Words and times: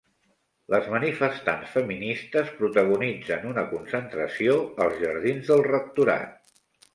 Les 0.73 0.85
manifestants 0.93 1.73
feministes 1.73 2.49
protagonitzen 2.61 3.45
una 3.51 3.65
concentració 3.75 4.57
als 4.87 4.97
jardins 5.05 5.53
del 5.53 5.63
rectorat 5.71 6.35